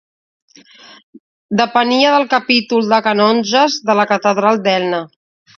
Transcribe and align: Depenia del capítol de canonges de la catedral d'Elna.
Depenia 1.59 2.15
del 2.17 2.27
capítol 2.33 2.89
de 2.95 3.01
canonges 3.11 3.79
de 3.91 4.01
la 4.03 4.11
catedral 4.15 4.63
d'Elna. 4.67 5.05